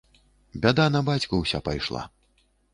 [0.63, 2.05] Бяда на бацьку ўся пайшла.